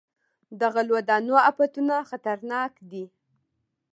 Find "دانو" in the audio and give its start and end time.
1.09-1.37